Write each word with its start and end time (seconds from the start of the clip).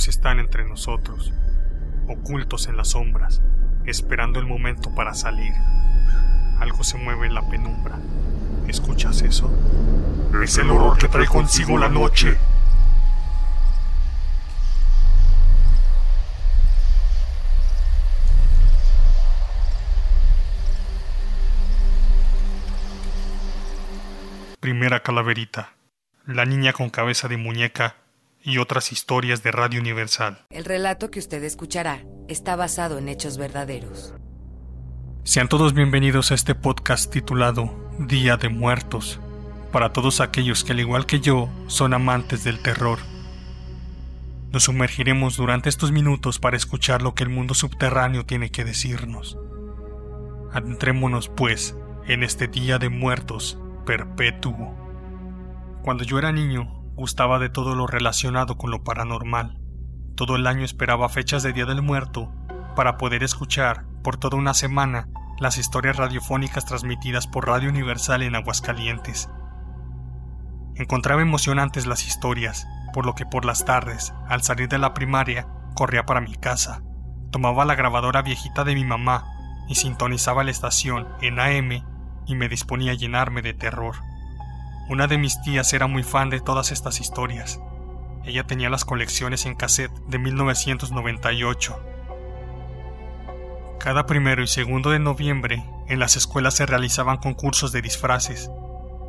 ellos 0.00 0.08
están 0.08 0.38
entre 0.38 0.66
nosotros, 0.66 1.30
ocultos 2.08 2.68
en 2.68 2.78
las 2.78 2.92
sombras, 2.92 3.42
esperando 3.84 4.38
el 4.38 4.46
momento 4.46 4.94
para 4.94 5.12
salir. 5.12 5.52
Algo 6.58 6.82
se 6.84 6.96
mueve 6.96 7.26
en 7.26 7.34
la 7.34 7.46
penumbra. 7.46 7.98
¿Escuchas 8.66 9.20
eso? 9.20 9.52
Es 10.42 10.56
el 10.56 10.70
horror 10.70 10.96
que 10.96 11.08
trae 11.08 11.26
consigo 11.26 11.76
la 11.76 11.90
noche. 11.90 12.38
Primera 24.60 25.02
calaverita. 25.02 25.74
La 26.24 26.46
niña 26.46 26.72
con 26.72 26.88
cabeza 26.88 27.28
de 27.28 27.36
muñeca 27.36 27.99
y 28.42 28.58
otras 28.58 28.92
historias 28.92 29.42
de 29.42 29.52
Radio 29.52 29.80
Universal. 29.80 30.46
El 30.50 30.64
relato 30.64 31.10
que 31.10 31.18
usted 31.18 31.42
escuchará 31.44 32.04
está 32.28 32.56
basado 32.56 32.98
en 32.98 33.08
hechos 33.08 33.36
verdaderos. 33.38 34.14
Sean 35.24 35.48
todos 35.48 35.74
bienvenidos 35.74 36.30
a 36.30 36.34
este 36.34 36.54
podcast 36.54 37.12
titulado 37.12 37.70
Día 37.98 38.36
de 38.36 38.48
Muertos, 38.48 39.20
para 39.70 39.92
todos 39.92 40.20
aquellos 40.20 40.64
que 40.64 40.72
al 40.72 40.80
igual 40.80 41.06
que 41.06 41.20
yo 41.20 41.48
son 41.66 41.92
amantes 41.92 42.42
del 42.42 42.60
terror. 42.60 42.98
Nos 44.50 44.64
sumergiremos 44.64 45.36
durante 45.36 45.68
estos 45.68 45.92
minutos 45.92 46.38
para 46.38 46.56
escuchar 46.56 47.02
lo 47.02 47.14
que 47.14 47.22
el 47.22 47.28
mundo 47.28 47.54
subterráneo 47.54 48.24
tiene 48.26 48.50
que 48.50 48.64
decirnos. 48.64 49.38
Adentrémonos, 50.52 51.28
pues, 51.28 51.76
en 52.08 52.24
este 52.24 52.48
Día 52.48 52.78
de 52.78 52.88
Muertos 52.88 53.58
perpetuo. 53.86 54.74
Cuando 55.82 56.02
yo 56.02 56.18
era 56.18 56.32
niño, 56.32 56.79
gustaba 57.00 57.38
de 57.38 57.48
todo 57.48 57.74
lo 57.74 57.86
relacionado 57.86 58.58
con 58.58 58.70
lo 58.70 58.84
paranormal. 58.84 59.58
Todo 60.16 60.36
el 60.36 60.46
año 60.46 60.66
esperaba 60.66 61.08
fechas 61.08 61.42
de 61.42 61.54
Día 61.54 61.64
del 61.64 61.80
Muerto 61.80 62.30
para 62.76 62.98
poder 62.98 63.22
escuchar 63.22 63.86
por 64.04 64.18
toda 64.18 64.36
una 64.36 64.52
semana 64.52 65.08
las 65.38 65.56
historias 65.56 65.96
radiofónicas 65.96 66.66
transmitidas 66.66 67.26
por 67.26 67.46
Radio 67.46 67.70
Universal 67.70 68.20
en 68.20 68.34
Aguascalientes. 68.34 69.30
Encontraba 70.74 71.22
emocionantes 71.22 71.86
las 71.86 72.06
historias, 72.06 72.66
por 72.92 73.06
lo 73.06 73.14
que 73.14 73.24
por 73.24 73.46
las 73.46 73.64
tardes, 73.64 74.12
al 74.28 74.42
salir 74.42 74.68
de 74.68 74.76
la 74.76 74.92
primaria, 74.92 75.48
corría 75.74 76.04
para 76.04 76.20
mi 76.20 76.34
casa, 76.34 76.82
tomaba 77.30 77.64
la 77.64 77.76
grabadora 77.76 78.20
viejita 78.20 78.62
de 78.62 78.74
mi 78.74 78.84
mamá 78.84 79.24
y 79.70 79.76
sintonizaba 79.76 80.44
la 80.44 80.50
estación 80.50 81.08
en 81.22 81.40
AM 81.40 81.82
y 82.26 82.34
me 82.34 82.50
disponía 82.50 82.92
a 82.92 82.96
llenarme 82.96 83.40
de 83.40 83.54
terror. 83.54 84.09
Una 84.90 85.06
de 85.06 85.18
mis 85.18 85.40
tías 85.40 85.72
era 85.72 85.86
muy 85.86 86.02
fan 86.02 86.30
de 86.30 86.40
todas 86.40 86.72
estas 86.72 86.98
historias. 86.98 87.60
Ella 88.24 88.48
tenía 88.48 88.70
las 88.70 88.84
colecciones 88.84 89.46
en 89.46 89.54
cassette 89.54 89.94
de 90.08 90.18
1998. 90.18 91.78
Cada 93.78 94.04
primero 94.06 94.42
y 94.42 94.48
segundo 94.48 94.90
de 94.90 94.98
noviembre, 94.98 95.64
en 95.86 96.00
las 96.00 96.16
escuelas 96.16 96.54
se 96.54 96.66
realizaban 96.66 97.18
concursos 97.18 97.70
de 97.70 97.82
disfraces, 97.82 98.50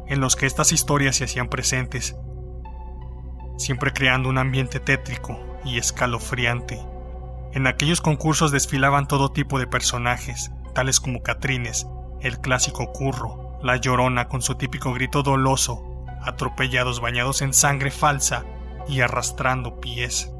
en 0.05 0.19
los 0.19 0.35
que 0.35 0.45
estas 0.45 0.71
historias 0.71 1.15
se 1.15 1.23
hacían 1.23 1.49
presentes, 1.49 2.15
siempre 3.57 3.91
creando 3.91 4.29
un 4.29 4.37
ambiente 4.37 4.79
tétrico 4.79 5.39
y 5.65 5.79
escalofriante. 5.79 6.79
En 7.53 7.65
aquellos 7.65 8.01
concursos 8.01 8.51
desfilaban 8.51 9.07
todo 9.07 9.31
tipo 9.31 9.57
de 9.57 9.65
personajes, 9.65 10.51
tales 10.75 10.99
como 10.99 11.23
Catrines, 11.23 11.87
el 12.21 12.39
clásico 12.39 12.91
curro, 12.91 13.40
la 13.63 13.77
llorona 13.77 14.27
con 14.27 14.41
su 14.41 14.55
típico 14.55 14.93
grito 14.93 15.23
doloso, 15.23 16.05
atropellados 16.21 17.01
bañados 17.01 17.41
en 17.41 17.53
sangre 17.53 17.91
falsa 17.91 18.43
y 18.87 19.01
arrastrando 19.01 19.79
pies. 19.79 20.31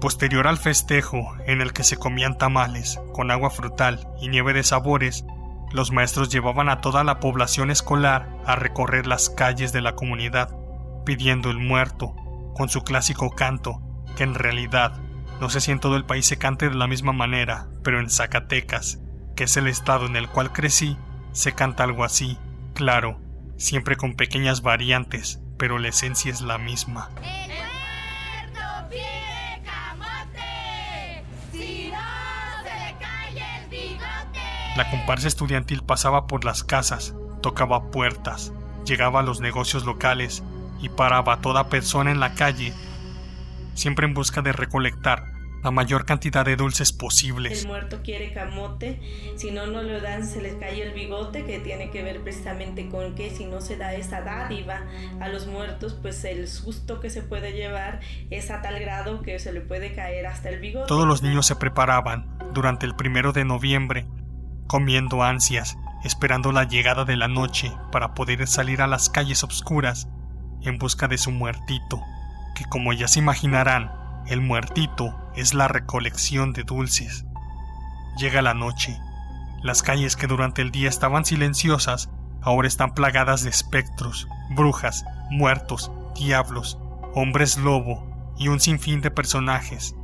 Posterior 0.00 0.46
al 0.46 0.58
festejo, 0.58 1.34
en 1.46 1.60
el 1.60 1.72
que 1.72 1.84
se 1.84 1.96
comían 1.96 2.36
tamales, 2.36 3.00
con 3.12 3.30
agua 3.30 3.50
frutal 3.50 4.06
y 4.20 4.28
nieve 4.28 4.52
de 4.52 4.62
sabores, 4.62 5.24
los 5.72 5.92
maestros 5.92 6.28
llevaban 6.28 6.68
a 6.68 6.80
toda 6.80 7.04
la 7.04 7.20
población 7.20 7.70
escolar 7.70 8.36
a 8.44 8.56
recorrer 8.56 9.06
las 9.06 9.30
calles 9.30 9.72
de 9.72 9.80
la 9.80 9.94
comunidad, 9.94 10.54
pidiendo 11.04 11.50
el 11.50 11.58
muerto, 11.58 12.14
con 12.54 12.68
su 12.68 12.82
clásico 12.82 13.30
canto, 13.30 13.80
que 14.16 14.24
en 14.24 14.34
realidad 14.34 15.00
no 15.40 15.48
sé 15.48 15.60
si 15.60 15.72
en 15.72 15.80
todo 15.80 15.96
el 15.96 16.04
país 16.04 16.26
se 16.26 16.38
cante 16.38 16.68
de 16.68 16.76
la 16.76 16.86
misma 16.86 17.12
manera, 17.12 17.68
pero 17.82 17.98
en 17.98 18.10
Zacatecas 18.10 19.00
que 19.34 19.44
es 19.44 19.56
el 19.56 19.66
estado 19.66 20.06
en 20.06 20.16
el 20.16 20.28
cual 20.28 20.52
crecí, 20.52 20.96
se 21.34 21.52
canta 21.52 21.82
algo 21.82 22.04
así, 22.04 22.38
claro, 22.74 23.20
siempre 23.56 23.96
con 23.96 24.14
pequeñas 24.14 24.62
variantes, 24.62 25.40
pero 25.58 25.78
la 25.78 25.88
esencia 25.88 26.30
es 26.30 26.40
la 26.40 26.58
misma. 26.58 27.10
La 34.76 34.90
comparsa 34.90 35.28
estudiantil 35.28 35.82
pasaba 35.82 36.26
por 36.26 36.44
las 36.44 36.62
casas, 36.62 37.14
tocaba 37.42 37.90
puertas, 37.90 38.52
llegaba 38.86 39.20
a 39.20 39.22
los 39.24 39.40
negocios 39.40 39.84
locales 39.84 40.44
y 40.80 40.88
paraba 40.88 41.34
a 41.34 41.40
toda 41.40 41.68
persona 41.68 42.12
en 42.12 42.20
la 42.20 42.34
calle, 42.34 42.72
siempre 43.74 44.06
en 44.06 44.14
busca 44.14 44.40
de 44.40 44.52
recolectar 44.52 45.33
la 45.64 45.70
mayor 45.70 46.04
cantidad 46.04 46.44
de 46.44 46.56
dulces 46.56 46.92
posibles. 46.92 47.62
El 47.62 47.68
muerto 47.68 48.02
quiere 48.02 48.34
camote, 48.34 49.00
si 49.36 49.50
no, 49.50 49.66
no 49.66 49.82
lo 49.82 49.98
dan, 50.02 50.26
se 50.26 50.42
les 50.42 50.54
cae 50.56 50.82
el 50.82 50.92
bigote, 50.92 51.46
que 51.46 51.58
tiene 51.58 51.90
que 51.90 52.02
ver 52.02 52.20
precisamente 52.20 52.90
con 52.90 53.14
que 53.14 53.30
si 53.30 53.46
no 53.46 53.62
se 53.62 53.78
da 53.78 53.94
esa 53.94 54.20
dádiva 54.20 54.82
a 55.20 55.28
los 55.28 55.46
muertos, 55.46 55.94
pues 55.94 56.22
el 56.24 56.48
susto 56.48 57.00
que 57.00 57.08
se 57.08 57.22
puede 57.22 57.52
llevar 57.52 58.00
es 58.28 58.50
a 58.50 58.60
tal 58.60 58.78
grado 58.78 59.22
que 59.22 59.38
se 59.38 59.54
le 59.54 59.62
puede 59.62 59.94
caer 59.94 60.26
hasta 60.26 60.50
el 60.50 60.60
bigote. 60.60 60.86
Todos 60.86 61.08
los 61.08 61.22
niños 61.22 61.46
se 61.46 61.56
preparaban 61.56 62.38
durante 62.52 62.84
el 62.84 62.94
primero 62.94 63.32
de 63.32 63.46
noviembre, 63.46 64.06
comiendo 64.66 65.22
ansias, 65.22 65.78
esperando 66.04 66.52
la 66.52 66.64
llegada 66.64 67.06
de 67.06 67.16
la 67.16 67.28
noche 67.28 67.72
para 67.90 68.12
poder 68.12 68.46
salir 68.46 68.82
a 68.82 68.86
las 68.86 69.08
calles 69.08 69.42
oscuras 69.42 70.08
en 70.60 70.76
busca 70.76 71.08
de 71.08 71.16
su 71.16 71.30
muertito, 71.30 72.02
que 72.54 72.66
como 72.66 72.92
ya 72.92 73.08
se 73.08 73.20
imaginarán, 73.20 74.03
el 74.26 74.40
muertito 74.40 75.14
es 75.36 75.52
la 75.52 75.68
recolección 75.68 76.52
de 76.52 76.62
dulces. 76.62 77.26
Llega 78.16 78.40
la 78.40 78.54
noche. 78.54 78.98
Las 79.62 79.82
calles 79.82 80.16
que 80.16 80.26
durante 80.26 80.62
el 80.62 80.70
día 80.70 80.88
estaban 80.88 81.24
silenciosas 81.24 82.10
ahora 82.40 82.68
están 82.68 82.94
plagadas 82.94 83.42
de 83.42 83.50
espectros, 83.50 84.28
brujas, 84.50 85.04
muertos, 85.30 85.90
diablos, 86.14 86.78
hombres 87.14 87.58
lobo 87.58 88.06
y 88.38 88.48
un 88.48 88.60
sinfín 88.60 89.00
de 89.00 89.10
personajes. 89.10 89.94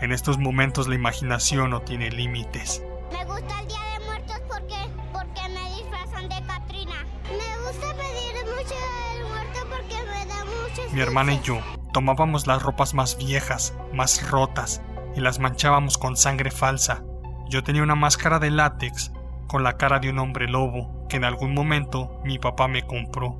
En 0.00 0.12
estos 0.12 0.38
momentos 0.38 0.86
la 0.88 0.94
imaginación 0.94 1.70
no 1.70 1.82
tiene 1.82 2.10
límites. 2.10 2.82
Me 3.12 3.24
gusta 3.24 3.60
el 3.60 3.68
Día 3.68 3.98
de 3.98 4.04
Muertos 4.06 4.40
porque, 4.48 4.76
porque 5.12 5.48
me 5.48 5.76
disfrazan 5.76 6.28
de 6.28 6.46
Katrina. 6.46 7.04
Me 7.28 7.66
gusta 7.66 7.86
pedir 7.94 8.34
mucho 8.44 8.74
del 9.14 9.28
muerto 9.28 9.60
porque 9.68 9.96
me 10.10 10.26
da 10.26 10.44
mucho 10.44 10.94
Mi 10.94 11.00
hermana 11.00 11.34
y 11.34 11.40
yo 11.40 11.60
Tomábamos 11.94 12.48
las 12.48 12.60
ropas 12.60 12.92
más 12.92 13.16
viejas, 13.16 13.72
más 13.92 14.28
rotas, 14.28 14.82
y 15.14 15.20
las 15.20 15.38
manchábamos 15.38 15.96
con 15.96 16.16
sangre 16.16 16.50
falsa. 16.50 17.04
Yo 17.48 17.62
tenía 17.62 17.84
una 17.84 17.94
máscara 17.94 18.40
de 18.40 18.50
látex 18.50 19.12
con 19.46 19.62
la 19.62 19.76
cara 19.76 20.00
de 20.00 20.10
un 20.10 20.18
hombre 20.18 20.48
lobo 20.48 21.06
que 21.08 21.18
en 21.18 21.24
algún 21.24 21.54
momento 21.54 22.20
mi 22.24 22.40
papá 22.40 22.66
me 22.66 22.84
compró. 22.84 23.38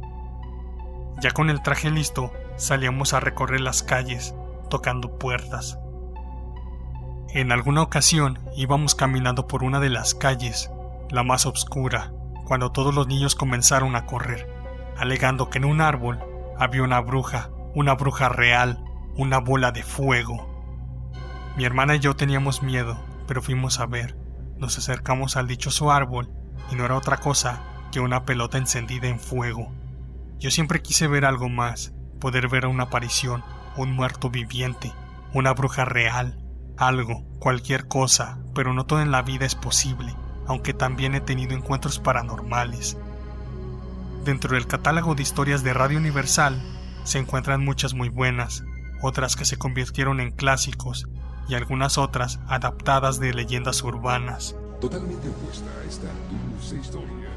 Ya 1.20 1.32
con 1.32 1.50
el 1.50 1.62
traje 1.62 1.91
listo, 1.91 2.32
salíamos 2.54 3.12
a 3.12 3.19
recorrer 3.19 3.60
las 3.60 3.82
calles, 3.82 4.37
tocando 4.70 5.19
puertas. 5.19 5.81
En 7.31 7.50
alguna 7.50 7.82
ocasión 7.82 8.38
íbamos 8.54 8.94
caminando 8.94 9.49
por 9.49 9.64
una 9.64 9.81
de 9.81 9.90
las 9.90 10.14
calles, 10.14 10.70
la 11.11 11.25
más 11.25 11.44
oscura, 11.44 12.12
cuando 12.44 12.70
todos 12.70 12.94
los 12.94 13.08
niños 13.08 13.34
comenzaron 13.34 13.96
a 13.96 14.06
correr, 14.06 14.49
alegando 14.96 15.50
que 15.50 15.58
en 15.58 15.64
un 15.64 15.81
árbol 15.81 16.20
había 16.56 16.84
una 16.84 17.00
bruja 17.00 17.50
una 17.75 17.94
bruja 17.94 18.29
real, 18.29 18.79
una 19.17 19.38
bola 19.38 19.73
de 19.73 19.82
fuego. 19.82 20.49
Mi 21.56 21.65
hermana 21.65 21.97
y 21.97 21.99
yo 21.99 22.15
teníamos 22.15 22.62
miedo, 22.62 22.97
pero 23.26 23.43
fuimos 23.43 23.81
a 23.81 23.87
ver. 23.87 24.17
Nos 24.59 24.79
acercamos 24.79 25.37
al 25.37 25.49
dichoso 25.49 25.91
árbol 25.91 26.31
y 26.71 26.76
no 26.76 26.85
era 26.85 26.97
otra 26.97 27.17
cosa 27.17 27.62
que 27.91 27.99
una 27.99 28.25
pelota 28.25 28.59
encendida 28.59 29.09
en 29.09 29.19
fuego. 29.19 29.73
Yo 30.38 30.50
siempre 30.50 30.82
quise 30.82 31.09
ver 31.09 31.25
algo 31.25 31.49
más, 31.49 31.93
poder 32.21 32.49
ver 32.49 32.67
una 32.67 32.85
aparición, 32.85 33.43
un 33.76 33.93
muerto 33.93 34.31
viviente, 34.31 34.93
una 35.32 35.53
bruja 35.53 35.85
real, 35.85 36.38
algo, 36.76 37.25
cualquier 37.41 37.88
cosa, 37.88 38.38
pero 38.55 38.73
no 38.73 38.87
todo 38.87 39.00
en 39.00 39.11
la 39.11 39.23
vida 39.23 39.47
es 39.47 39.56
posible, 39.56 40.15
aunque 40.47 40.75
también 40.75 41.15
he 41.15 41.21
tenido 41.21 41.55
encuentros 41.55 41.99
paranormales. 41.99 42.97
Dentro 44.25 44.55
del 44.55 44.69
catálogo 44.69 45.15
de 45.15 45.23
historias 45.23 45.65
de 45.65 45.75
Radio 45.75 45.99
Universal 45.99 46.61
se 47.04 47.18
encuentran 47.18 47.64
muchas 47.64 47.94
muy 47.94 48.08
buenas, 48.08 48.64
otras 49.02 49.36
que 49.36 49.44
se 49.44 49.56
convirtieron 49.56 50.20
en 50.20 50.30
clásicos 50.30 51.06
y 51.48 51.54
algunas 51.54 51.98
otras 51.98 52.40
adaptadas 52.48 53.20
de 53.20 53.34
leyendas 53.34 53.82
urbanas. 53.82 54.56
Totalmente 54.80 55.28
opuesta 55.28 55.70
a 55.80 55.88
esta 55.88 56.06
dulce 56.50 56.76
historia. 56.76 57.28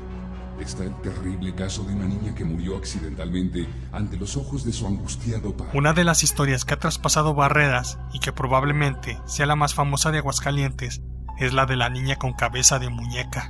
está 0.60 0.84
el 0.86 0.96
terrible 1.02 1.54
caso 1.54 1.84
de 1.84 1.94
una 1.94 2.08
niña 2.08 2.34
que 2.34 2.44
murió 2.44 2.78
accidentalmente 2.78 3.68
ante 3.92 4.18
los 4.18 4.36
ojos 4.38 4.64
de 4.64 4.74
su 4.74 4.88
angustiado 4.88 5.56
padre. 5.56 5.78
Una 5.78 5.94
de 5.94 6.04
las 6.04 6.24
historias 6.24 6.66
que 6.66 6.74
ha 6.74 6.80
traspasado 6.80 7.36
barreras 7.36 8.00
y 8.12 8.20
que 8.20 8.34
probablemente 8.34 9.20
sea 9.26 9.46
la 9.46 9.56
más 9.56 9.76
famosa 9.76 10.12
de 10.12 10.18
Aguascalientes 10.18 11.02
es 11.38 11.54
la 11.54 11.66
de 11.66 11.76
la 11.76 11.90
niña 11.90 12.16
con 12.16 12.34
cabeza 12.34 12.80
de 12.80 12.90
muñeca. 12.90 13.50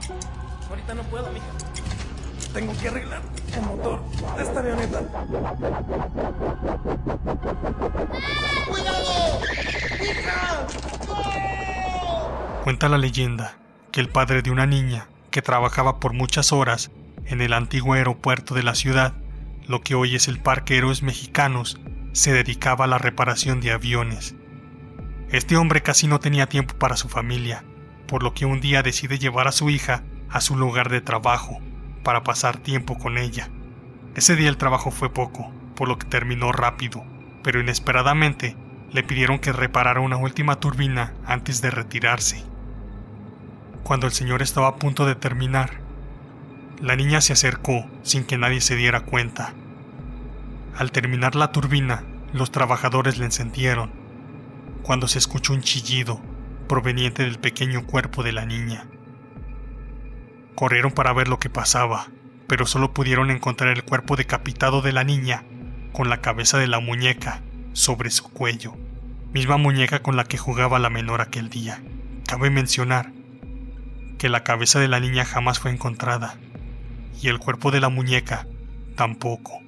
Ahorita 0.69 0.95
no 0.95 1.03
puedo, 1.03 1.31
mija. 1.31 1.45
Tengo 2.57 2.75
que 2.79 2.87
arreglar 2.87 3.21
el 3.55 3.61
motor 3.61 4.01
de 4.35 4.41
esta 4.41 4.59
avioneta. 4.61 4.99
¡Cuidado! 8.67 9.41
¡Hija! 10.01 10.67
Cuenta 12.63 12.89
la 12.89 12.97
leyenda 12.97 13.59
que 13.91 13.99
el 13.99 14.09
padre 14.09 14.41
de 14.41 14.49
una 14.49 14.65
niña 14.65 15.07
que 15.29 15.43
trabajaba 15.43 15.99
por 15.99 16.13
muchas 16.13 16.51
horas 16.51 16.89
en 17.27 17.41
el 17.41 17.53
antiguo 17.53 17.93
aeropuerto 17.93 18.55
de 18.55 18.63
la 18.63 18.73
ciudad, 18.73 19.13
lo 19.67 19.81
que 19.81 19.93
hoy 19.93 20.15
es 20.15 20.27
el 20.27 20.39
Parque 20.39 20.79
Héroes 20.79 21.03
Mexicanos, 21.03 21.79
se 22.11 22.33
dedicaba 22.33 22.85
a 22.85 22.87
la 22.87 22.97
reparación 22.97 23.61
de 23.61 23.71
aviones. 23.71 24.33
Este 25.29 25.57
hombre 25.57 25.83
casi 25.83 26.07
no 26.07 26.19
tenía 26.19 26.49
tiempo 26.49 26.73
para 26.73 26.97
su 26.97 27.07
familia, 27.07 27.63
por 28.07 28.23
lo 28.23 28.33
que 28.33 28.47
un 28.47 28.61
día 28.61 28.81
decide 28.81 29.19
llevar 29.19 29.47
a 29.47 29.51
su 29.51 29.69
hija 29.69 30.03
a 30.31 30.41
su 30.41 30.57
lugar 30.57 30.89
de 30.89 31.01
trabajo 31.01 31.61
para 32.07 32.23
pasar 32.23 32.55
tiempo 32.55 32.97
con 32.97 33.17
ella. 33.17 33.49
Ese 34.15 34.37
día 34.37 34.47
el 34.47 34.55
trabajo 34.55 34.91
fue 34.91 35.09
poco, 35.09 35.51
por 35.75 35.89
lo 35.89 35.99
que 35.99 36.07
terminó 36.07 36.53
rápido, 36.53 37.03
pero 37.43 37.59
inesperadamente 37.59 38.55
le 38.93 39.03
pidieron 39.03 39.39
que 39.39 39.51
reparara 39.51 39.99
una 39.99 40.15
última 40.15 40.57
turbina 40.57 41.13
antes 41.25 41.61
de 41.61 41.69
retirarse. 41.69 42.45
Cuando 43.83 44.07
el 44.07 44.13
señor 44.13 44.41
estaba 44.41 44.69
a 44.69 44.75
punto 44.77 45.05
de 45.05 45.15
terminar, 45.15 45.81
la 46.81 46.95
niña 46.95 47.19
se 47.19 47.33
acercó 47.33 47.85
sin 48.03 48.23
que 48.23 48.37
nadie 48.37 48.61
se 48.61 48.77
diera 48.77 49.01
cuenta. 49.01 49.53
Al 50.77 50.93
terminar 50.93 51.35
la 51.35 51.51
turbina, 51.51 52.05
los 52.31 52.51
trabajadores 52.51 53.17
le 53.17 53.25
encendieron, 53.25 53.91
cuando 54.81 55.09
se 55.09 55.19
escuchó 55.19 55.51
un 55.51 55.59
chillido 55.59 56.21
proveniente 56.69 57.23
del 57.23 57.37
pequeño 57.37 57.85
cuerpo 57.85 58.23
de 58.23 58.31
la 58.31 58.45
niña. 58.45 58.85
Corrieron 60.57 60.91
para 60.91 61.13
ver 61.13 61.27
lo 61.27 61.37
que 61.37 61.51
pasaba, 61.51 62.07
pero 62.47 62.65
solo 62.65 62.91
pudieron 62.91 63.29
encontrar 63.29 63.77
el 63.77 63.83
cuerpo 63.83 64.15
decapitado 64.15 64.81
de 64.81 64.91
la 64.91 65.03
niña 65.03 65.43
con 65.93 66.09
la 66.09 66.19
cabeza 66.19 66.57
de 66.57 66.65
la 66.65 66.79
muñeca 66.79 67.43
sobre 67.73 68.09
su 68.09 68.23
cuello, 68.23 68.73
misma 69.31 69.57
muñeca 69.57 70.01
con 70.01 70.15
la 70.15 70.23
que 70.23 70.39
jugaba 70.39 70.79
la 70.79 70.89
menor 70.89 71.21
aquel 71.21 71.51
día. 71.51 71.83
Cabe 72.25 72.49
mencionar 72.49 73.11
que 74.17 74.29
la 74.29 74.43
cabeza 74.43 74.79
de 74.79 74.87
la 74.87 74.99
niña 74.99 75.25
jamás 75.25 75.59
fue 75.59 75.69
encontrada 75.69 76.39
y 77.21 77.27
el 77.27 77.37
cuerpo 77.37 77.69
de 77.69 77.79
la 77.79 77.89
muñeca 77.89 78.47
tampoco. 78.95 79.59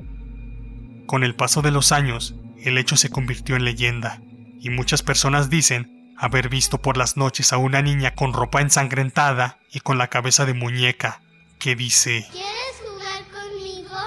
Con 1.06 1.24
el 1.24 1.35
paso 1.35 1.62
de 1.62 1.69
los 1.69 1.92
años, 1.92 2.33
el 2.63 2.80
hecho 2.80 2.97
se 2.97 3.12
convirtió 3.12 3.56
en 3.56 3.63
leyenda 3.63 4.24
y 4.59 4.71
muchas 4.71 5.03
personas 5.03 5.51
dicen 5.51 5.98
haber 6.19 6.50
visto 6.50 6.81
por 6.81 6.98
las 6.98 7.16
noches 7.16 7.54
a 7.54 7.57
una 7.57 7.81
niña 7.81 8.13
con 8.13 8.33
ropa 8.33 8.62
ensangrentada 8.62 9.57
y 9.71 9.80
con 9.80 9.98
la 9.98 10.10
cabeza 10.10 10.45
de 10.45 10.54
muñeca 10.54 11.21
que 11.60 11.75
dice 11.75 12.27
¿Quieres 12.31 12.83
jugar 12.86 13.24
conmigo? 13.31 13.98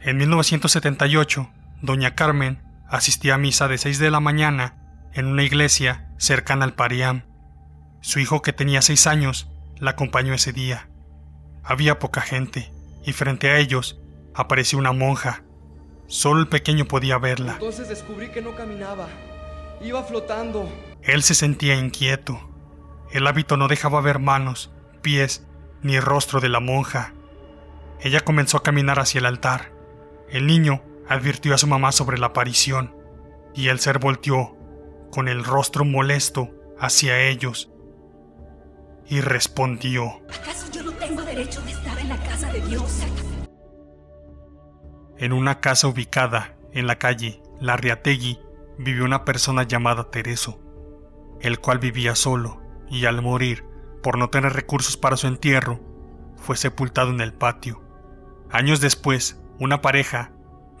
En 0.00 0.16
1978, 0.16 1.48
doña 1.80 2.16
Carmen 2.16 2.60
asistía 2.88 3.34
a 3.34 3.38
misa 3.38 3.68
de 3.68 3.78
6 3.78 4.00
de 4.00 4.10
la 4.10 4.18
mañana 4.18 4.74
en 5.14 5.26
una 5.26 5.44
iglesia 5.44 6.10
cercana 6.18 6.64
al 6.64 6.74
Pariam. 6.74 7.22
Su 8.00 8.18
hijo, 8.18 8.42
que 8.42 8.52
tenía 8.52 8.82
6 8.82 9.06
años, 9.06 9.48
la 9.78 9.92
acompañó 9.92 10.34
ese 10.34 10.52
día. 10.52 10.88
Había 11.62 11.98
poca 11.98 12.20
gente, 12.20 12.72
y 13.04 13.12
frente 13.12 13.50
a 13.50 13.58
ellos 13.58 14.00
apareció 14.34 14.78
una 14.78 14.92
monja. 14.92 15.42
Solo 16.06 16.40
el 16.40 16.48
pequeño 16.48 16.86
podía 16.86 17.18
verla. 17.18 17.54
Entonces 17.54 17.88
descubrí 17.88 18.30
que 18.30 18.40
no 18.40 18.54
caminaba. 18.54 19.08
Iba 19.80 20.02
flotando. 20.02 20.68
Él 21.02 21.22
se 21.22 21.34
sentía 21.34 21.76
inquieto. 21.76 22.40
El 23.12 23.26
hábito 23.26 23.56
no 23.56 23.68
dejaba 23.68 24.00
ver 24.00 24.18
manos, 24.18 24.70
pies, 25.02 25.46
ni 25.82 26.00
rostro 26.00 26.40
de 26.40 26.48
la 26.48 26.60
monja. 26.60 27.14
Ella 28.00 28.20
comenzó 28.20 28.58
a 28.58 28.62
caminar 28.62 28.98
hacia 28.98 29.20
el 29.20 29.26
altar. 29.26 29.72
El 30.28 30.46
niño 30.46 30.82
advirtió 31.08 31.54
a 31.54 31.58
su 31.58 31.66
mamá 31.66 31.92
sobre 31.92 32.18
la 32.18 32.26
aparición, 32.26 32.94
y 33.54 33.68
el 33.68 33.78
ser 33.80 33.98
volteó, 33.98 34.56
con 35.10 35.28
el 35.28 35.44
rostro 35.44 35.84
molesto, 35.84 36.50
hacia 36.78 37.20
ellos, 37.20 37.70
y 39.06 39.20
respondió. 39.20 40.20
¿Acaso 40.28 40.70
yo 40.70 40.82
no 40.82 40.92
tengo 40.92 41.22
derecho 41.22 41.60
de 41.62 41.72
estar 41.72 41.98
en 41.98 42.08
la 42.08 42.16
casa 42.18 42.52
de 42.52 42.60
Dios? 42.60 43.02
En 45.16 45.32
una 45.32 45.60
casa 45.60 45.88
ubicada 45.88 46.56
en 46.72 46.86
la 46.86 46.98
calle 46.98 47.40
Larriategui 47.60 48.38
vivió 48.78 49.04
una 49.04 49.24
persona 49.24 49.64
llamada 49.64 50.10
Tereso, 50.10 50.60
el 51.40 51.58
cual 51.58 51.78
vivía 51.78 52.14
solo 52.14 52.62
y 52.88 53.04
al 53.04 53.20
morir, 53.22 53.64
por 54.02 54.16
no 54.16 54.30
tener 54.30 54.52
recursos 54.52 54.96
para 54.96 55.16
su 55.16 55.26
entierro, 55.26 55.80
fue 56.36 56.56
sepultado 56.56 57.10
en 57.10 57.20
el 57.20 57.32
patio. 57.34 57.82
Años 58.50 58.80
después, 58.80 59.40
una 59.58 59.82
pareja 59.82 60.32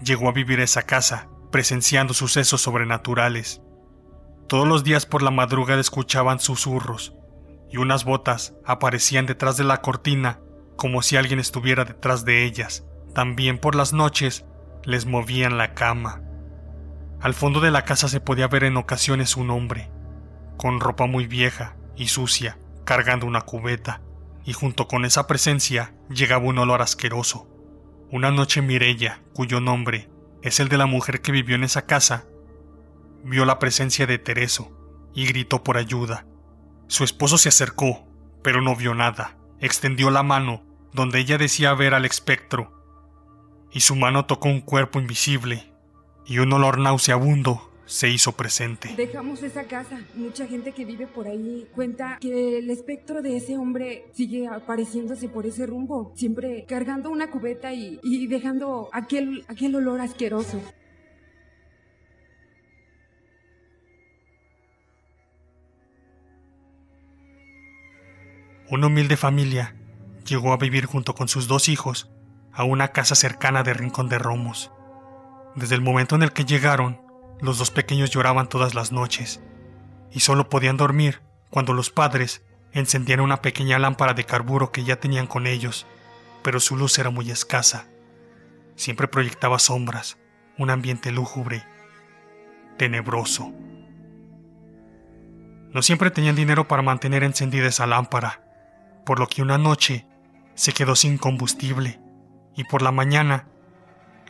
llegó 0.02 0.28
a 0.28 0.32
vivir 0.32 0.60
a 0.60 0.64
esa 0.64 0.82
casa, 0.82 1.28
presenciando 1.50 2.14
sucesos 2.14 2.60
sobrenaturales. 2.60 3.60
Todos 4.46 4.66
los 4.66 4.84
días 4.84 5.04
por 5.04 5.22
la 5.22 5.30
madrugada 5.30 5.80
escuchaban 5.80 6.40
susurros, 6.40 7.14
y 7.70 7.76
unas 7.76 8.04
botas 8.04 8.54
aparecían 8.64 9.26
detrás 9.26 9.56
de 9.56 9.64
la 9.64 9.82
cortina 9.82 10.40
como 10.76 11.02
si 11.02 11.16
alguien 11.16 11.40
estuviera 11.40 11.84
detrás 11.84 12.24
de 12.24 12.44
ellas. 12.44 12.86
También 13.14 13.58
por 13.58 13.74
las 13.74 13.92
noches 13.92 14.46
les 14.84 15.06
movían 15.06 15.58
la 15.58 15.74
cama. 15.74 16.22
Al 17.20 17.34
fondo 17.34 17.60
de 17.60 17.72
la 17.72 17.84
casa 17.84 18.08
se 18.08 18.20
podía 18.20 18.46
ver 18.46 18.64
en 18.64 18.76
ocasiones 18.76 19.36
un 19.36 19.50
hombre, 19.50 19.90
con 20.56 20.78
ropa 20.78 21.06
muy 21.06 21.26
vieja 21.26 21.76
y 21.96 22.08
sucia, 22.08 22.58
cargando 22.84 23.26
una 23.26 23.40
cubeta, 23.40 24.02
y 24.44 24.52
junto 24.52 24.86
con 24.86 25.04
esa 25.04 25.26
presencia 25.26 25.94
llegaba 26.08 26.44
un 26.44 26.58
olor 26.58 26.80
asqueroso. 26.80 27.48
Una 28.10 28.30
noche 28.30 28.62
Mirella, 28.62 29.20
cuyo 29.34 29.60
nombre 29.60 30.08
es 30.42 30.60
el 30.60 30.68
de 30.68 30.78
la 30.78 30.86
mujer 30.86 31.20
que 31.20 31.32
vivió 31.32 31.56
en 31.56 31.64
esa 31.64 31.86
casa, 31.86 32.26
vio 33.24 33.44
la 33.44 33.58
presencia 33.58 34.06
de 34.06 34.18
Tereso 34.18 34.70
y 35.12 35.26
gritó 35.26 35.64
por 35.64 35.76
ayuda. 35.76 36.24
Su 36.86 37.02
esposo 37.02 37.36
se 37.36 37.48
acercó, 37.48 38.06
pero 38.42 38.62
no 38.62 38.76
vio 38.76 38.94
nada. 38.94 39.36
Extendió 39.60 40.10
la 40.10 40.22
mano, 40.22 40.62
donde 40.92 41.18
ella 41.18 41.36
decía 41.36 41.74
ver 41.74 41.94
al 41.94 42.04
espectro, 42.04 42.72
y 43.72 43.80
su 43.80 43.96
mano 43.96 44.24
tocó 44.26 44.48
un 44.48 44.60
cuerpo 44.60 45.00
invisible, 45.00 45.67
y 46.28 46.38
un 46.40 46.52
olor 46.52 46.78
nauseabundo 46.78 47.70
se 47.86 48.10
hizo 48.10 48.32
presente. 48.32 48.94
Dejamos 48.94 49.42
esa 49.42 49.64
casa. 49.64 49.98
Mucha 50.14 50.46
gente 50.46 50.72
que 50.72 50.84
vive 50.84 51.06
por 51.06 51.26
ahí 51.26 51.66
cuenta 51.74 52.18
que 52.20 52.58
el 52.58 52.68
espectro 52.68 53.22
de 53.22 53.38
ese 53.38 53.56
hombre 53.56 54.04
sigue 54.12 54.46
apareciéndose 54.46 55.30
por 55.30 55.46
ese 55.46 55.64
rumbo, 55.64 56.12
siempre 56.14 56.66
cargando 56.68 57.08
una 57.08 57.30
cubeta 57.30 57.72
y, 57.72 57.98
y 58.02 58.26
dejando 58.26 58.90
aquel, 58.92 59.46
aquel 59.48 59.74
olor 59.74 60.02
asqueroso. 60.02 60.60
Una 68.70 68.88
humilde 68.88 69.16
familia 69.16 69.74
llegó 70.26 70.52
a 70.52 70.58
vivir 70.58 70.84
junto 70.84 71.14
con 71.14 71.28
sus 71.28 71.48
dos 71.48 71.70
hijos 71.70 72.10
a 72.52 72.64
una 72.64 72.88
casa 72.88 73.14
cercana 73.14 73.62
de 73.62 73.72
Rincón 73.72 74.10
de 74.10 74.18
Romos. 74.18 74.70
Desde 75.54 75.74
el 75.74 75.80
momento 75.80 76.14
en 76.14 76.22
el 76.22 76.32
que 76.32 76.44
llegaron, 76.44 77.00
los 77.40 77.58
dos 77.58 77.70
pequeños 77.70 78.10
lloraban 78.10 78.48
todas 78.48 78.74
las 78.74 78.92
noches 78.92 79.40
y 80.10 80.20
solo 80.20 80.48
podían 80.48 80.76
dormir 80.76 81.20
cuando 81.50 81.72
los 81.72 81.90
padres 81.90 82.42
encendían 82.72 83.20
una 83.20 83.42
pequeña 83.42 83.78
lámpara 83.78 84.14
de 84.14 84.24
carburo 84.24 84.72
que 84.72 84.84
ya 84.84 85.00
tenían 85.00 85.26
con 85.26 85.46
ellos, 85.46 85.86
pero 86.42 86.60
su 86.60 86.76
luz 86.76 86.98
era 86.98 87.10
muy 87.10 87.30
escasa. 87.30 87.86
Siempre 88.76 89.08
proyectaba 89.08 89.58
sombras, 89.58 90.18
un 90.56 90.70
ambiente 90.70 91.10
lúgubre, 91.10 91.64
tenebroso. 92.76 93.52
No 95.72 95.82
siempre 95.82 96.10
tenían 96.10 96.36
dinero 96.36 96.68
para 96.68 96.82
mantener 96.82 97.24
encendida 97.24 97.66
esa 97.66 97.86
lámpara, 97.86 98.42
por 99.04 99.18
lo 99.18 99.26
que 99.26 99.42
una 99.42 99.58
noche 99.58 100.06
se 100.54 100.72
quedó 100.72 100.96
sin 100.96 101.18
combustible 101.18 102.00
y 102.56 102.64
por 102.64 102.82
la 102.82 102.92
mañana 102.92 103.48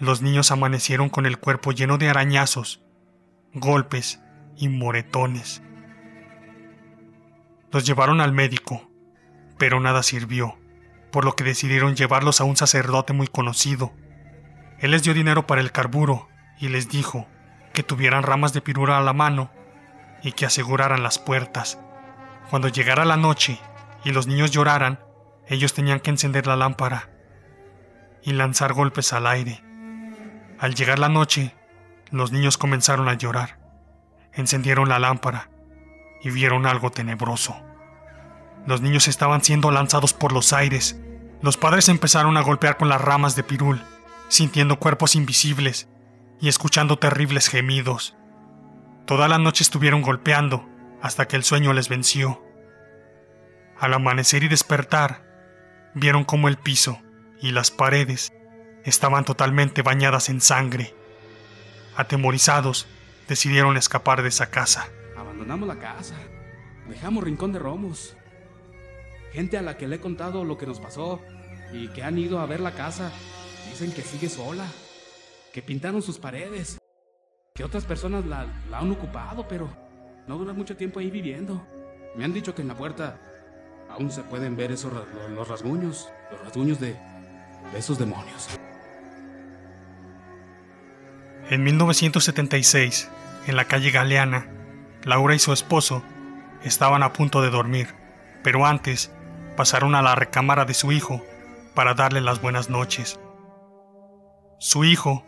los 0.01 0.23
niños 0.23 0.51
amanecieron 0.51 1.09
con 1.09 1.27
el 1.27 1.39
cuerpo 1.39 1.73
lleno 1.73 1.99
de 1.99 2.09
arañazos, 2.09 2.81
golpes 3.53 4.21
y 4.57 4.69
moretones. 4.69 5.63
Los 7.73 7.85
llevaron 7.85 8.21
al 8.21 8.33
médico, 8.33 8.89
pero 9.59 9.81
nada 9.81 10.03
sirvió, 10.03 10.57
por 11.11 11.25
lo 11.25 11.35
que 11.35 11.45
decidieron 11.45 11.97
llevarlos 11.97 12.41
a 12.41 12.45
un 12.45 12.57
sacerdote 12.57 13.13
muy 13.13 13.27
conocido. 13.27 13.93
Él 14.79 14.93
les 14.93 15.03
dio 15.03 15.15
dinero 15.15 15.47
para 15.47 15.61
el 15.61 15.73
carburo 15.73 16.29
y 16.61 16.69
les 16.69 16.89
dijo 16.89 17.27
que 17.73 17.83
tuvieran 17.83 18.23
ramas 18.23 18.53
de 18.53 18.61
pirura 18.61 18.99
a 18.99 19.03
la 19.03 19.13
mano 19.13 19.51
y 20.23 20.33
que 20.33 20.47
aseguraran 20.47 21.03
las 21.03 21.19
puertas. 21.19 21.81
Cuando 22.51 22.69
llegara 22.69 23.05
la 23.05 23.17
noche 23.17 23.61
y 24.05 24.13
los 24.13 24.29
niños 24.29 24.53
lloraran, 24.53 25.01
ellos 25.49 25.75
tenían 25.75 26.01
que 26.01 26.11
encender 26.11 26.47
la 26.47 26.57
lámpara 26.57 27.11
y 28.23 28.33
lanzar 28.33 28.73
golpes 28.73 29.13
al 29.13 29.27
aire. 29.27 29.68
Al 30.59 30.75
llegar 30.75 30.99
la 30.99 31.09
noche, 31.09 31.55
los 32.11 32.33
niños 32.33 32.59
comenzaron 32.59 33.09
a 33.09 33.15
llorar. 33.15 33.59
Encendieron 34.33 34.89
la 34.89 34.99
lámpara 34.99 35.51
y 36.23 36.31
vieron 36.31 36.67
algo 36.67 36.91
tenebroso. 36.91 37.57
Los 38.67 38.81
niños 38.81 39.07
estaban 39.07 39.43
siendo 39.43 39.71
lanzados 39.71 40.15
por 40.15 40.33
los 40.33 40.53
aires. 40.53 41.01
Los 41.43 41.57
padres 41.57 41.89
empezaron 41.89 42.37
a 42.37 42.43
golpear 42.43 42.77
con 42.77 42.89
las 42.89 43.01
ramas 43.01 43.37
de 43.37 43.45
pirul, 43.45 43.81
sintiendo 44.29 44.81
cuerpos 44.81 45.15
invisibles 45.15 45.89
y 46.41 46.49
escuchando 46.49 46.99
terribles 46.99 47.49
gemidos. 47.49 48.17
Toda 49.07 49.29
la 49.29 49.39
noche 49.39 49.63
estuvieron 49.63 50.03
golpeando 50.03 50.69
hasta 51.01 51.29
que 51.29 51.37
el 51.37 51.45
sueño 51.45 51.73
les 51.73 51.89
venció. 51.89 52.43
Al 53.79 53.95
amanecer 53.95 54.43
y 54.43 54.49
despertar, 54.49 55.25
vieron 55.95 56.25
como 56.25 56.49
el 56.49 56.59
piso 56.59 57.01
y 57.41 57.53
las 57.53 57.71
paredes 57.71 58.33
estaban 58.89 59.25
totalmente 59.25 59.83
bañadas 59.83 60.29
en 60.29 60.41
sangre. 60.41 60.95
Atemorizados, 61.97 62.87
decidieron 63.29 63.77
escapar 63.77 64.23
de 64.23 64.29
esa 64.29 64.51
casa. 64.51 64.89
Abandonamos 65.17 65.69
la 65.69 65.79
casa. 65.79 66.15
Dejamos 66.89 67.25
Rincón 67.25 67.53
de 67.53 67.59
Romos. 67.59 68.17
Gente 69.33 69.59
a 69.59 69.63
la 69.63 69.77
que 69.77 69.87
le 69.87 69.97
he 69.97 70.01
contado 70.01 70.45
lo 70.45 70.57
que 70.57 70.67
nos 70.67 70.81
pasó 70.81 71.21
y 71.73 71.89
que 71.89 72.03
han 72.03 72.19
ido 72.19 72.41
a 72.41 72.47
ver 72.47 72.61
la 72.61 72.73
casa 72.73 73.13
dicen 73.71 73.93
que 73.93 74.03
sigue 74.03 74.29
sola, 74.29 74.67
que 75.53 75.63
pintaron 75.63 76.03
sus 76.03 76.19
paredes, 76.19 76.79
que 77.55 77.65
otras 77.65 77.85
personas 77.85 78.25
la, 78.25 78.47
han 78.73 78.91
ocupado, 78.91 79.47
pero 79.47 79.69
no 80.27 80.39
dura 80.39 80.53
mucho 80.53 80.77
tiempo 80.77 81.01
ahí 81.01 81.11
viviendo. 81.11 81.65
Me 82.17 82.25
han 82.25 82.33
dicho 82.33 82.55
que 82.55 82.63
en 82.63 82.69
la 82.69 82.77
puerta 82.77 83.21
aún 83.91 84.11
se 84.11 84.23
pueden 84.23 84.57
ver 84.57 84.73
esos 84.73 84.93
los 85.31 85.49
rasguños, 85.49 86.09
los 86.31 86.41
rasguños 86.43 86.81
de, 86.81 86.97
de 87.73 87.79
esos 87.79 87.99
demonios. 87.99 88.58
En 91.51 91.65
1976, 91.65 93.09
en 93.47 93.57
la 93.57 93.65
calle 93.65 93.91
Galeana, 93.91 94.49
Laura 95.05 95.35
y 95.35 95.39
su 95.39 95.55
esposo 95.55 96.03
estaban 96.63 97.03
a 97.03 97.15
punto 97.15 97.41
de 97.41 97.49
dormir, 97.49 97.95
pero 98.43 98.67
antes 98.67 99.11
pasaron 99.57 99.95
a 99.95 100.03
la 100.03 100.15
recámara 100.15 100.67
de 100.67 100.75
su 100.75 100.93
hijo 100.93 101.25
para 101.75 101.95
darle 101.95 102.21
las 102.21 102.43
buenas 102.43 102.69
noches. 102.69 103.19
Su 104.59 104.85
hijo, 104.85 105.25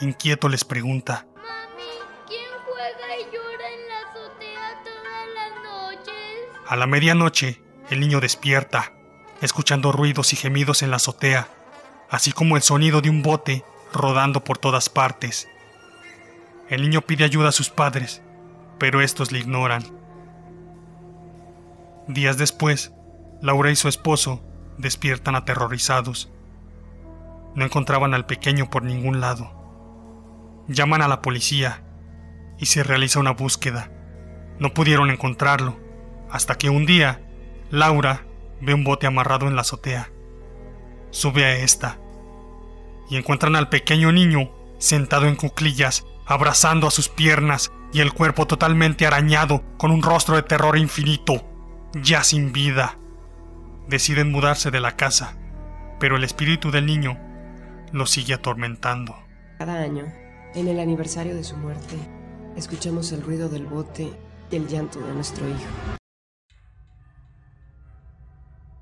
inquieto, 0.00 0.48
les 0.48 0.64
pregunta, 0.64 1.26
Mami, 1.36 1.84
¿quién 2.26 2.50
juega 2.66 3.16
y 3.16 3.24
llora 3.32 3.68
en 3.68 3.88
la 3.88 4.00
azotea 4.10 4.82
todas 4.82 5.28
las 5.34 5.62
noches? 5.62 6.60
A 6.66 6.74
la 6.74 6.88
medianoche, 6.88 7.62
el 7.88 8.00
niño 8.00 8.18
despierta, 8.18 8.94
escuchando 9.40 9.92
ruidos 9.92 10.32
y 10.32 10.36
gemidos 10.36 10.82
en 10.82 10.90
la 10.90 10.96
azotea, 10.96 11.46
así 12.10 12.32
como 12.32 12.56
el 12.56 12.62
sonido 12.62 13.00
de 13.00 13.10
un 13.10 13.22
bote 13.22 13.64
rodando 13.92 14.42
por 14.42 14.58
todas 14.58 14.88
partes. 14.88 15.48
El 16.72 16.80
niño 16.80 17.02
pide 17.02 17.24
ayuda 17.24 17.50
a 17.50 17.52
sus 17.52 17.68
padres, 17.68 18.22
pero 18.78 19.02
estos 19.02 19.30
le 19.30 19.40
ignoran. 19.40 19.82
Días 22.08 22.38
después, 22.38 22.94
Laura 23.42 23.70
y 23.70 23.76
su 23.76 23.88
esposo 23.88 24.42
despiertan 24.78 25.36
aterrorizados. 25.36 26.32
No 27.54 27.66
encontraban 27.66 28.14
al 28.14 28.24
pequeño 28.24 28.70
por 28.70 28.84
ningún 28.84 29.20
lado. 29.20 30.64
Llaman 30.66 31.02
a 31.02 31.08
la 31.08 31.20
policía 31.20 31.84
y 32.56 32.64
se 32.64 32.82
realiza 32.82 33.20
una 33.20 33.32
búsqueda. 33.32 33.90
No 34.58 34.72
pudieron 34.72 35.10
encontrarlo, 35.10 35.78
hasta 36.30 36.54
que 36.54 36.70
un 36.70 36.86
día 36.86 37.20
Laura 37.68 38.24
ve 38.62 38.72
un 38.72 38.82
bote 38.82 39.06
amarrado 39.06 39.46
en 39.46 39.56
la 39.56 39.60
azotea. 39.60 40.10
Sube 41.10 41.44
a 41.44 41.54
esta 41.54 41.98
y 43.10 43.18
encuentran 43.18 43.56
al 43.56 43.68
pequeño 43.68 44.10
niño 44.10 44.50
sentado 44.78 45.26
en 45.26 45.36
cuclillas 45.36 46.06
abrazando 46.26 46.86
a 46.86 46.90
sus 46.90 47.08
piernas 47.08 47.72
y 47.92 48.00
el 48.00 48.12
cuerpo 48.12 48.46
totalmente 48.46 49.06
arañado, 49.06 49.62
con 49.76 49.90
un 49.90 50.02
rostro 50.02 50.36
de 50.36 50.42
terror 50.42 50.78
infinito, 50.78 51.44
ya 51.94 52.24
sin 52.24 52.52
vida. 52.52 52.98
Deciden 53.88 54.32
mudarse 54.32 54.70
de 54.70 54.80
la 54.80 54.96
casa, 54.96 55.36
pero 56.00 56.16
el 56.16 56.24
espíritu 56.24 56.70
del 56.70 56.86
niño 56.86 57.18
lo 57.92 58.06
sigue 58.06 58.34
atormentando. 58.34 59.14
Cada 59.58 59.80
año, 59.80 60.04
en 60.54 60.68
el 60.68 60.80
aniversario 60.80 61.34
de 61.34 61.44
su 61.44 61.56
muerte, 61.56 61.96
escuchamos 62.56 63.12
el 63.12 63.22
ruido 63.22 63.48
del 63.48 63.66
bote 63.66 64.12
y 64.50 64.56
el 64.56 64.66
llanto 64.66 65.00
de 65.00 65.12
nuestro 65.12 65.46
hijo. 65.48 65.98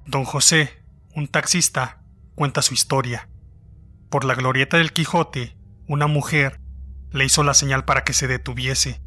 Don 0.07 0.25
José, 0.25 0.71
un 1.15 1.29
taxista, 1.29 2.03
cuenta 2.35 2.63
su 2.63 2.75
historia. 2.75 3.29
Por 4.09 4.25
la 4.25 4.35
glorieta 4.35 4.77
del 4.77 4.93
Quijote, 4.93 5.57
una 5.87 6.07
mujer 6.07 6.61
le 7.13 7.25
hizo 7.25 7.43
la 7.43 7.55
señal 7.55 7.85
para 7.85 8.05
que 8.05 8.13
se 8.13 8.27
detuviese. 8.27 9.01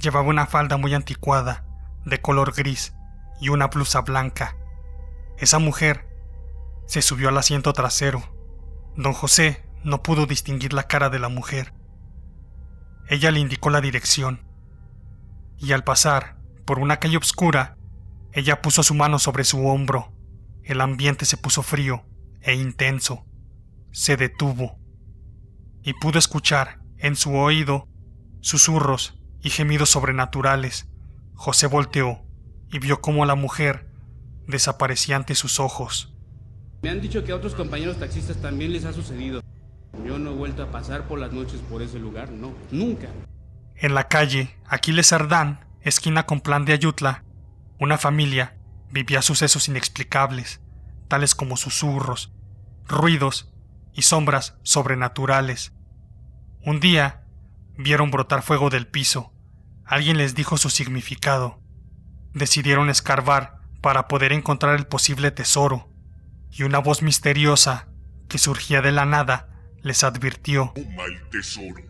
Llevaba 0.00 0.28
una 0.28 0.46
falda 0.46 0.76
muy 0.76 0.94
anticuada, 0.94 1.64
de 2.04 2.20
color 2.20 2.54
gris, 2.54 2.94
y 3.40 3.48
una 3.48 3.66
blusa 3.68 4.00
blanca. 4.00 4.56
Esa 5.38 5.58
mujer 5.58 6.08
se 6.86 7.02
subió 7.02 7.28
al 7.28 7.38
asiento 7.38 7.72
trasero. 7.72 8.22
Don 8.96 9.12
José 9.12 9.64
no 9.82 10.02
pudo 10.02 10.26
distinguir 10.26 10.72
la 10.72 10.84
cara 10.84 11.10
de 11.10 11.18
la 11.18 11.28
mujer. 11.28 11.74
Ella 13.08 13.30
le 13.30 13.40
indicó 13.40 13.70
la 13.70 13.80
dirección, 13.80 14.46
y 15.58 15.72
al 15.72 15.84
pasar 15.84 16.38
por 16.64 16.78
una 16.78 16.98
calle 16.98 17.16
oscura, 17.16 17.76
ella 18.32 18.62
puso 18.62 18.82
su 18.82 18.94
mano 18.94 19.18
sobre 19.18 19.44
su 19.44 19.66
hombro. 19.66 20.12
El 20.62 20.80
ambiente 20.80 21.26
se 21.26 21.36
puso 21.36 21.62
frío 21.62 22.04
e 22.40 22.54
intenso. 22.54 23.26
Se 23.92 24.16
detuvo 24.16 24.78
y 25.82 25.92
pudo 25.94 26.18
escuchar 26.18 26.83
en 27.04 27.16
su 27.16 27.34
oído 27.34 27.86
susurros 28.40 29.20
y 29.42 29.50
gemidos 29.50 29.90
sobrenaturales. 29.90 30.88
José 31.34 31.66
volteó 31.66 32.24
y 32.72 32.78
vio 32.78 33.02
cómo 33.02 33.26
la 33.26 33.34
mujer 33.34 33.90
desaparecía 34.46 35.16
ante 35.16 35.34
sus 35.34 35.60
ojos. 35.60 36.14
Me 36.80 36.88
han 36.88 37.02
dicho 37.02 37.22
que 37.22 37.32
a 37.32 37.36
otros 37.36 37.54
compañeros 37.54 37.98
taxistas 37.98 38.38
también 38.38 38.72
les 38.72 38.86
ha 38.86 38.94
sucedido. 38.94 39.42
Yo 40.06 40.18
no 40.18 40.30
he 40.30 40.34
vuelto 40.34 40.62
a 40.62 40.70
pasar 40.70 41.06
por 41.06 41.18
las 41.18 41.30
noches 41.30 41.60
por 41.68 41.82
ese 41.82 41.98
lugar, 41.98 42.30
no, 42.30 42.54
nunca. 42.70 43.08
En 43.76 43.94
la 43.94 44.08
calle 44.08 44.56
Aquiles 44.64 45.12
Ardán, 45.12 45.60
esquina 45.82 46.24
con 46.24 46.40
plan 46.40 46.64
de 46.64 46.72
Ayutla, 46.72 47.22
una 47.78 47.98
familia 47.98 48.56
vivía 48.90 49.20
sucesos 49.20 49.68
inexplicables, 49.68 50.62
tales 51.08 51.34
como 51.34 51.58
susurros, 51.58 52.32
ruidos 52.86 53.52
y 53.92 54.02
sombras 54.02 54.56
sobrenaturales. 54.62 55.74
Un 56.66 56.80
día 56.80 57.20
vieron 57.76 58.10
brotar 58.10 58.40
fuego 58.42 58.70
del 58.70 58.86
piso. 58.86 59.34
Alguien 59.84 60.16
les 60.16 60.34
dijo 60.34 60.56
su 60.56 60.70
significado. 60.70 61.60
Decidieron 62.32 62.88
escarbar 62.88 63.58
para 63.82 64.08
poder 64.08 64.32
encontrar 64.32 64.74
el 64.74 64.86
posible 64.86 65.30
tesoro, 65.30 65.90
y 66.50 66.62
una 66.62 66.78
voz 66.78 67.02
misteriosa 67.02 67.88
que 68.28 68.38
surgía 68.38 68.80
de 68.80 68.92
la 68.92 69.04
nada 69.04 69.50
les 69.82 70.04
advirtió. 70.04 70.72
Toma 70.74 71.04
el 71.04 71.28
tesoro, 71.28 71.82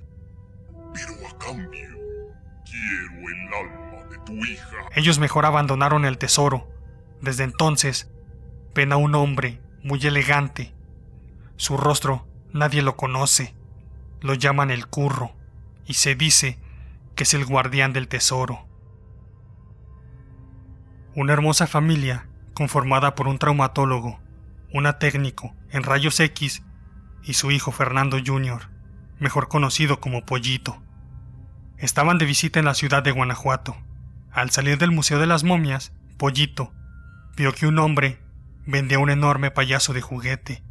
pero 0.93 1.29
a 1.29 1.39
cambio 1.39 1.89
quiero 2.65 3.29
el 3.29 3.55
alma 3.55 4.11
de 4.11 4.19
tu 4.27 4.33
hija. 4.45 4.77
Ellos 4.97 5.21
mejor 5.21 5.47
abandonaron 5.47 6.05
el 6.05 6.19
tesoro. 6.19 6.69
Desde 7.21 7.45
entonces 7.45 8.11
ven 8.75 8.93
a 8.93 8.97
un 8.97 9.15
hombre 9.15 9.61
muy 9.85 10.05
elegante. 10.05 10.75
Su 11.57 11.77
rostro 11.77 12.27
nadie 12.53 12.83
lo 12.83 12.97
conoce 12.97 13.55
lo 14.25 14.33
llaman 14.33 14.71
el 14.71 14.87
curro 14.87 15.33
y 15.85 15.95
se 15.95 16.15
dice 16.15 16.59
que 17.15 17.25
es 17.25 17.35
el 17.35 17.45
guardián 17.45 17.93
del 17.93 18.09
tesoro. 18.09 18.67
Una 21.15 21.35
hermosa 21.35 21.67
familia 21.67 22.27
conformada 22.55 23.15
por 23.15 23.29
un 23.29 23.39
traumatólogo, 23.39 24.19
una 24.73 24.99
técnico 24.99 25.55
en 25.69 25.83
rayos 25.83 26.19
X 26.21 26.63
y 27.23 27.35
su 27.35 27.51
hijo 27.51 27.71
Fernando 27.71 28.17
Jr., 28.25 28.71
mejor 29.19 29.49
conocido 29.49 30.01
como 30.01 30.25
Pollito. 30.25 30.83
Estaban 31.77 32.17
de 32.17 32.25
visita 32.25 32.59
en 32.59 32.65
la 32.65 32.75
ciudad 32.75 33.03
de 33.03 33.11
Guanajuato. 33.11 33.77
Al 34.33 34.49
salir 34.49 34.79
del 34.79 34.91
Museo 34.91 35.19
de 35.19 35.27
las 35.27 35.45
Momias, 35.45 35.93
Pollito 36.17 36.73
vio 37.37 37.53
que 37.53 37.67
un 37.67 37.79
hombre 37.79 38.23
vendía 38.65 38.99
un 38.99 39.11
enorme 39.11 39.51
payaso 39.51 39.93
de 39.93 40.01
juguete. 40.01 40.63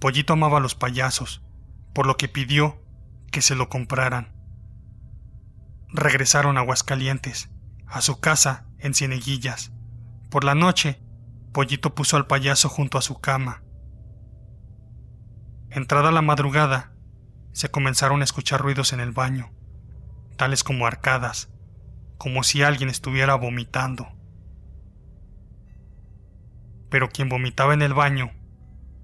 Pollito 0.00 0.32
amaba 0.32 0.58
los 0.58 0.74
payasos 0.74 1.42
por 1.96 2.06
lo 2.06 2.18
que 2.18 2.28
pidió 2.28 2.84
que 3.32 3.40
se 3.40 3.54
lo 3.54 3.70
compraran. 3.70 4.34
Regresaron 5.88 6.58
a 6.58 6.60
Aguascalientes, 6.60 7.48
a 7.86 8.02
su 8.02 8.20
casa 8.20 8.66
en 8.78 8.92
Cieneguillas. 8.92 9.72
Por 10.28 10.44
la 10.44 10.54
noche, 10.54 11.00
Pollito 11.54 11.94
puso 11.94 12.18
al 12.18 12.26
payaso 12.26 12.68
junto 12.68 12.98
a 12.98 13.00
su 13.00 13.18
cama. 13.22 13.62
Entrada 15.70 16.10
la 16.10 16.20
madrugada, 16.20 16.92
se 17.52 17.70
comenzaron 17.70 18.20
a 18.20 18.24
escuchar 18.24 18.60
ruidos 18.60 18.92
en 18.92 19.00
el 19.00 19.12
baño, 19.12 19.54
tales 20.36 20.62
como 20.64 20.86
arcadas, 20.86 21.48
como 22.18 22.42
si 22.42 22.62
alguien 22.62 22.90
estuviera 22.90 23.36
vomitando. 23.36 24.06
pero 26.90 27.08
quien 27.08 27.30
vomitaba 27.30 27.72
en 27.72 27.80
el 27.80 27.94
baño 27.94 28.32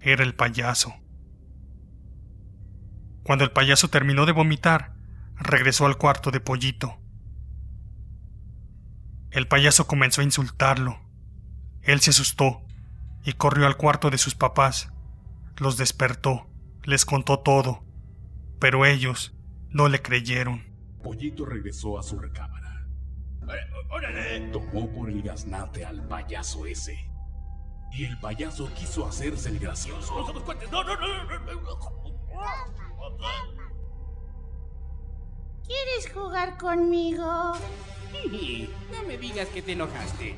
era 0.01 0.23
el 0.23 0.35
payaso. 0.35 1.02
Cuando 3.23 3.45
el 3.45 3.53
payaso 3.53 3.89
terminó 3.89 4.27
de 4.27 4.33
vomitar, 4.33 4.95
regresó 5.37 5.87
al 5.87 5.97
cuarto 5.97 6.31
de 6.31 6.41
Pollito. 6.41 6.99
El 9.31 9.49
payaso 9.49 9.87
comenzó 9.87 10.21
a 10.21 10.25
insultarlo. 10.25 11.01
Él 11.83 12.01
se 12.01 12.11
asustó 12.11 12.63
y 13.25 13.33
corrió 13.33 13.67
al 13.67 13.77
cuarto 13.77 14.11
de 14.11 14.19
sus 14.19 14.35
papás. 14.35 14.93
Los 15.57 15.77
despertó, 15.77 16.49
les 16.85 17.05
contó 17.05 17.39
todo, 17.39 17.85
pero 18.59 18.85
ellos 18.85 19.35
no 19.71 19.89
le 19.89 20.03
creyeron. 20.03 20.65
Pollito 21.03 21.47
regresó 21.47 21.99
a 21.99 22.03
su 22.03 22.19
recámara. 22.19 22.87
¡Órale! 23.89 24.41
Tomó 24.51 24.91
por 24.93 25.11
el 25.11 25.23
gaznate 25.23 25.85
al 25.85 26.07
payaso 26.09 26.67
ese. 26.67 27.11
Y 27.93 28.05
el 28.05 28.19
payaso 28.21 28.73
quiso 28.75 29.07
hacerse 29.07 29.51
el 29.51 29.59
gracioso. 29.59 30.19
¡No 30.19 30.27
somos 30.27 30.43
cuates! 30.45 30.71
¡No, 30.71 30.83
no, 30.83 30.97
no! 30.97 31.07
¿Quieres 35.67 36.13
jugar 36.13 36.59
conmigo? 36.59 37.53
No 38.93 39.03
me 39.07 39.17
digas 39.19 39.49
que 39.49 39.63
te 39.63 39.73
enojaste. 39.73 40.37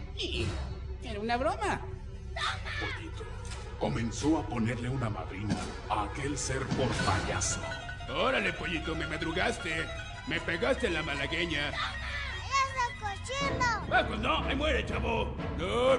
Era 1.02 1.20
una 1.20 1.36
broma. 1.36 1.80
Pollito 2.80 3.24
comenzó 3.78 4.38
a 4.38 4.46
ponerle 4.46 4.88
una 4.88 5.10
madrina 5.10 5.56
a 5.90 6.04
aquel 6.04 6.38
ser 6.38 6.64
por 6.68 6.88
payaso. 7.04 7.60
Órale, 8.08 8.52
pollito, 8.52 8.94
me 8.94 9.06
madrugaste. 9.06 9.86
Me 10.26 10.40
pegaste 10.40 10.86
en 10.86 10.94
la 10.94 11.02
malagueña. 11.02 11.68
¡Es 11.68 11.76
cochino! 12.98 13.66
Ah, 13.90 14.04
pues 14.08 14.20
no, 14.20 14.38
ahí 14.38 14.56
muere, 14.56 14.86
chavo. 14.86 15.36
No, 15.58 15.98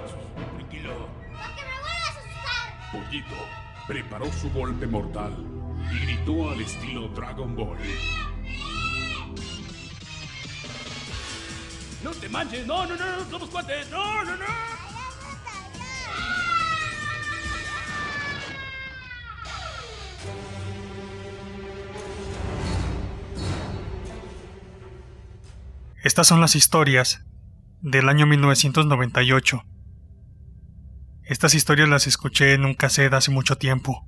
tranquilo. 0.57 1.07
¡Porque 1.31 1.61
me 1.63 1.79
vuelvas 1.81 2.05
a 2.05 2.09
asustar! 2.09 2.91
Pollito 2.91 3.35
preparó 3.87 4.31
su 4.33 4.49
golpe 4.51 4.87
mortal 4.87 5.35
gritó 6.25 6.49
al 6.49 6.61
estilo 6.61 7.07
Dragon 7.09 7.55
Ball. 7.55 7.77
No 12.03 12.11
te 12.11 12.29
manches, 12.29 12.65
no, 12.65 12.85
no, 12.85 12.95
no, 12.95 13.29
somos 13.29 13.49
cuates, 13.49 13.89
no, 13.89 14.23
no, 14.23 14.37
no. 14.37 14.45
Estas 26.03 26.27
son 26.27 26.39
las 26.39 26.55
historias 26.55 27.25
del 27.81 28.09
año 28.09 28.27
1998. 28.27 29.63
Estas 31.23 31.55
historias 31.55 31.89
las 31.89 32.05
escuché 32.05 32.53
en 32.53 32.65
un 32.65 32.75
cassette 32.75 33.13
hace 33.13 33.31
mucho 33.31 33.57
tiempo, 33.57 34.07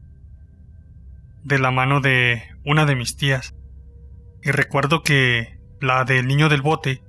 de 1.48 1.60
la 1.60 1.72
mano 1.72 2.02
de 2.02 2.44
una 2.66 2.86
de 2.86 2.98
mis 2.98 3.16
tías. 3.16 3.56
Y 4.44 4.52
recuerdo 4.52 5.02
que 5.02 5.58
la 5.80 6.04
del 6.04 6.28
niño 6.28 6.50
del 6.50 6.62
bote 6.62 7.02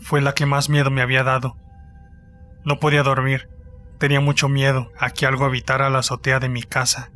fue 0.00 0.20
la 0.20 0.34
que 0.34 0.44
más 0.44 0.68
miedo 0.68 0.90
me 0.90 1.00
había 1.00 1.24
dado. 1.24 1.56
No 2.62 2.78
podía 2.78 3.02
dormir, 3.02 3.48
tenía 3.98 4.20
mucho 4.20 4.50
miedo 4.50 4.92
a 4.98 5.10
que 5.10 5.24
algo 5.24 5.46
habitara 5.46 5.88
la 5.88 6.00
azotea 6.00 6.40
de 6.40 6.50
mi 6.50 6.62
casa. 6.62 7.10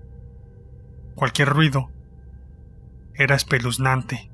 Cualquier 1.15 1.51
ruido 1.51 1.91
era 3.15 3.37
espeluznante. 3.37 4.31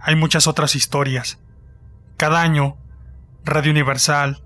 Hay 0.00 0.16
muchas 0.16 0.48
otras 0.48 0.74
historias. 0.74 1.38
Cada 2.16 2.42
año, 2.42 2.78
Radio 3.44 3.70
Universal 3.70 4.42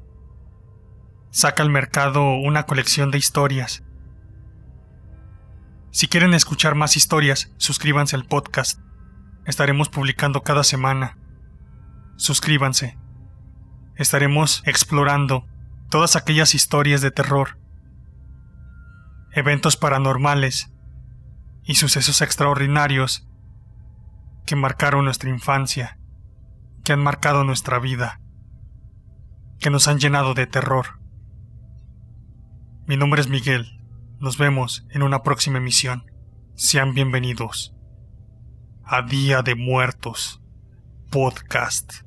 saca 1.31 1.63
al 1.63 1.71
mercado 1.71 2.35
una 2.35 2.65
colección 2.65 3.11
de 3.11 3.17
historias. 3.17 3.83
Si 5.97 6.09
quieren 6.09 6.35
escuchar 6.35 6.75
más 6.75 6.95
historias, 6.95 7.51
suscríbanse 7.57 8.17
al 8.17 8.27
podcast. 8.27 8.81
Estaremos 9.47 9.89
publicando 9.89 10.43
cada 10.43 10.63
semana. 10.63 11.17
Suscríbanse. 12.17 12.99
Estaremos 13.95 14.63
explorando 14.67 15.47
todas 15.89 16.15
aquellas 16.15 16.55
historias 16.55 17.01
de 17.01 17.13
terror, 17.13 17.59
eventos 19.33 19.79
paranormales 19.79 20.71
y 21.65 21.77
sucesos 21.77 22.21
extraordinarios 22.21 23.27
que 24.45 24.55
marcaron 24.55 25.07
nuestra 25.07 25.31
infancia, 25.31 25.99
que 26.85 26.93
han 26.93 27.03
marcado 27.03 27.43
nuestra 27.43 27.79
vida, 27.79 28.21
que 29.61 29.71
nos 29.71 29.89
han 29.89 29.99
llenado 29.99 30.35
de 30.35 30.47
terror. 30.47 31.01
Mi 32.87 32.99
nombre 32.99 33.23
es 33.23 33.29
Miguel. 33.31 33.76
Nos 34.19 34.39
vemos 34.39 34.87
en 34.91 35.03
una 35.03 35.23
próxima 35.23 35.59
emisión. 35.59 36.11
Sean 36.55 36.95
bienvenidos 36.95 37.75
a 38.83 39.03
Día 39.03 39.43
de 39.43 39.55
Muertos 39.55 40.41
Podcast. 41.11 42.06